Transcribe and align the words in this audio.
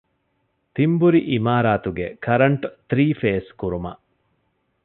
ތިންބުރި 0.75 1.19
އިމާރާތުގެ 1.31 2.07
ކަރަންޓް 2.25 2.65
ތްރީފޭސް 2.89 3.49
ކުރުމަށް 3.59 4.01